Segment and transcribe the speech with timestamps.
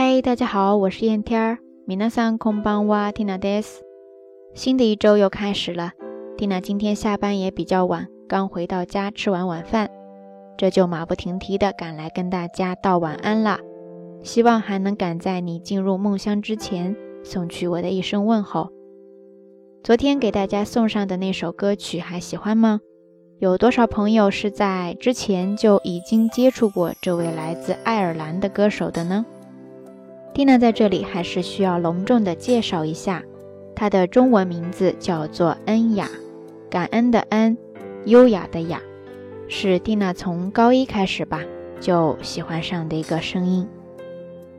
[0.00, 1.58] 嘿，大家好，我是燕天儿。
[1.84, 3.82] 米娜桑空邦哇蒂娜德斯。
[4.54, 5.90] 新的一周又开始了。
[6.36, 9.90] 蒂娜今天下班也比较晚，刚回到家吃完晚饭，
[10.56, 13.58] 这就马不停蹄的赶来跟大家道晚安了。
[14.22, 16.94] 希望还能赶在你进入梦乡之前
[17.24, 18.70] 送去我的一声问候。
[19.82, 22.78] 昨天给大家送上的那首歌曲还喜欢吗？
[23.40, 29.26] 有多少朋友是在之前就已经接触过这位来自爱尔兰的歌手的呢？
[30.34, 33.22] 蒂娜在这里还是需要隆重的介绍一下，
[33.74, 36.08] 她的中文名字叫做恩雅，
[36.70, 37.58] 感恩的恩，
[38.04, 38.80] 优雅的雅，
[39.48, 41.40] 是蒂娜从高一开始吧
[41.80, 43.68] 就喜欢上的一个声音。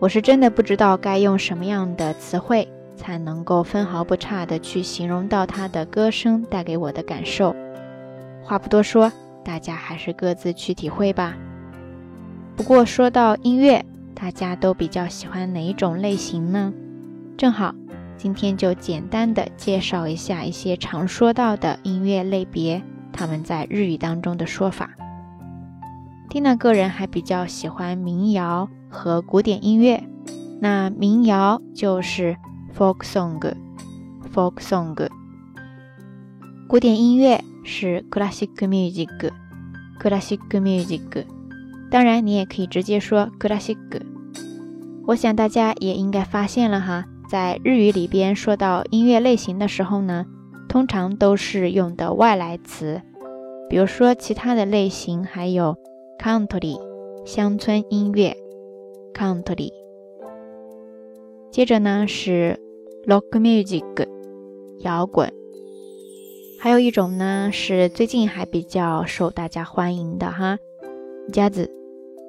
[0.00, 2.66] 我是真的不知道该用什么样的词汇
[2.96, 7.54] 才能够分毫不差的去形容到她的歌声带给我的感受。
[8.42, 9.12] 话不多说，
[9.44, 11.36] 大家还是各自去体会吧。
[12.56, 13.84] 不过说到音乐。
[14.20, 16.72] 大家都比较喜欢哪一种类型呢？
[17.36, 17.72] 正好
[18.16, 24.90] 今天就简单的介绍一下一些常说到的音乐类别，他们在日语当中的说法。
[26.28, 30.02] 蒂娜个人还比较喜欢民谣和古典音乐。
[30.60, 32.36] 那民谣就是
[32.76, 35.08] folk song，folk song。
[36.66, 41.24] 古典音乐是 classic music，classic music。
[41.90, 43.78] 当然，你也可以直接说 classic。
[45.06, 50.26] 我想大家也应该发现了哈，在日语里边说到音乐类型的时候呢，
[50.68, 53.00] 通常都是用的外来词，
[53.70, 55.76] 比如说其他的类型还有
[56.22, 56.78] country
[57.24, 58.36] 乡村音乐
[59.14, 59.70] ，country。
[61.50, 62.60] 接着呢是
[63.06, 64.06] rock music
[64.80, 65.32] 摇滚，
[66.60, 70.58] 还有一种呢是最近还比较受大家欢迎的哈
[71.32, 71.66] ，jazz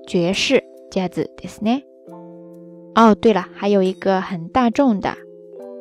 [0.09, 1.83] 爵士 jazz ですね。
[2.95, 5.17] 哦，对了，还有一个很大众的，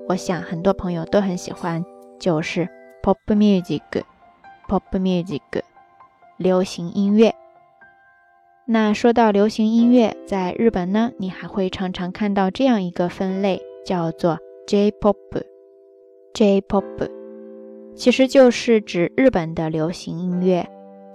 [0.08, 1.86] 我想很多朋友都很喜欢，
[2.20, 2.68] 就是
[3.04, 5.42] pop music，pop music，
[6.38, 7.36] 流行音乐。
[8.66, 16.84] 那说到流行音乐，在日本呢，你还会常常看到这样一个分类，叫做 J-pop，J-pop，
[17.94, 20.68] 其实就是指日本的流行音乐。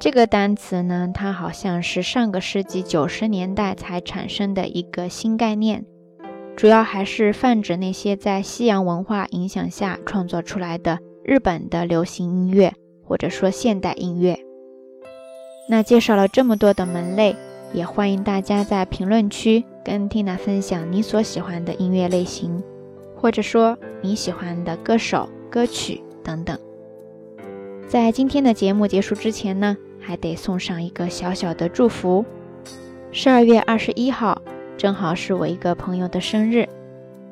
[0.04, 5.86] 这个单词呢，它好像是上个世纪九十年代才产生的一个新概念。
[6.58, 12.74] 主要还是泛指那些在西洋文化影响下创作出来的日本的流行音乐，
[13.08, 14.38] 或者说现代音乐。
[15.70, 17.34] 那介绍了这么多的门类，
[17.72, 22.62] 也欢迎大家在评论区跟 Tina 分享你所喜欢的音乐类型，
[23.16, 26.60] 或者说你喜欢的歌手、歌曲等等。
[27.88, 32.26] 在今天的节目结束之前呢，还得送上一个小小的祝福：
[33.12, 34.42] 十二月二十一号。
[34.76, 36.68] 正好是我一个朋友的生日，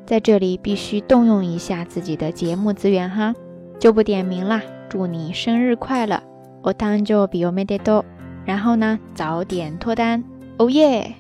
[0.06, 3.36] 在这里必须动用一下自己的节目资源哈，
[3.80, 4.62] 就不点名啦。
[4.88, 6.22] 祝你生日快乐，
[6.62, 8.06] 我当就比我没得多。
[8.46, 10.24] 然后呢，早点脱单，
[10.58, 11.14] 哦耶！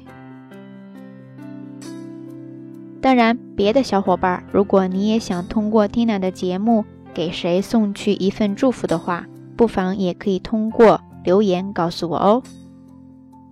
[3.01, 9.25] 当然，别的小伙伴，如果你也想通过 Tina 的节目给谁送去一份祝福的话，
[9.57, 12.43] 不妨也可以通过留言告诉我哦。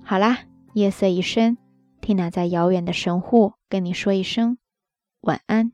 [0.04, 0.40] 好啦，
[0.74, 1.58] 夜色已深。
[2.02, 4.58] 缇娜在遥远的神户跟你说一声
[5.22, 5.74] 晚安。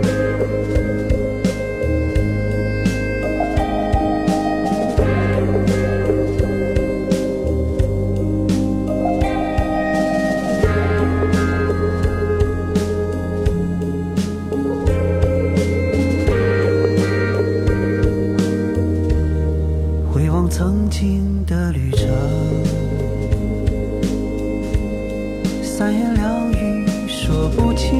[20.13, 22.09] 回望曾经的旅程，
[25.63, 27.97] 三言两语说不清，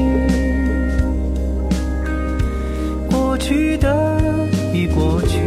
[3.10, 4.20] 过去的
[4.74, 5.40] 已过去，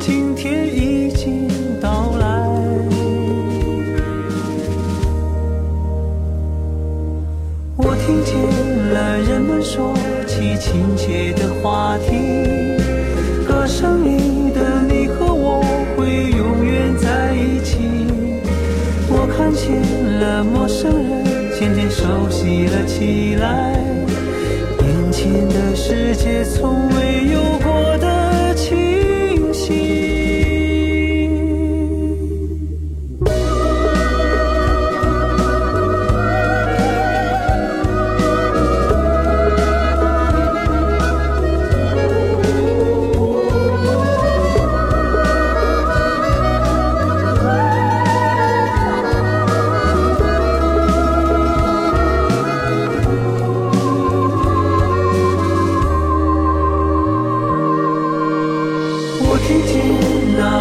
[0.00, 1.46] 今天已经
[1.82, 2.48] 到来。
[7.76, 8.34] 我听见
[8.94, 9.94] 了人们说
[10.26, 11.43] 起亲切的
[19.64, 21.24] 见了陌生人
[21.58, 23.72] 渐渐熟悉了起来，
[24.82, 27.73] 眼前的世界从未有过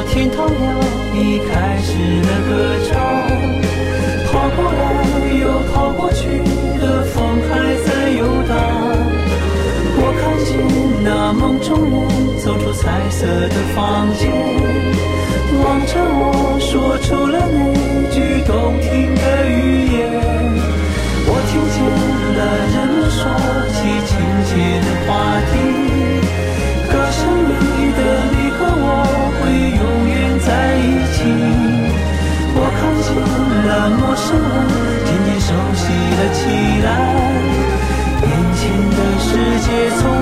[0.09, 0.79] 天堂鸟
[1.15, 1.91] 已开始
[2.21, 2.51] 了歌
[2.87, 2.93] 唱，
[4.31, 4.81] 跑过来
[5.41, 6.21] 又跑过去
[6.79, 7.51] 的风还
[7.83, 8.51] 在游荡。
[9.95, 10.51] 我看见
[11.03, 11.93] 那梦中人
[12.37, 14.29] 走出彩色的房间，
[15.63, 17.57] 望着我说出了你
[35.05, 35.83] 渐渐熟悉
[36.17, 36.41] 了起
[36.83, 36.87] 来
[38.21, 39.29] 眼前的世
[39.65, 40.12] 界从